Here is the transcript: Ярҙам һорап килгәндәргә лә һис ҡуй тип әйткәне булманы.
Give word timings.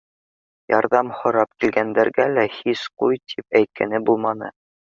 Ярҙам 0.71 1.11
һорап 1.17 1.51
килгәндәргә 1.65 2.27
лә 2.37 2.47
һис 2.57 2.89
ҡуй 3.03 3.23
тип 3.35 3.61
әйткәне 3.61 4.05
булманы. 4.11 4.55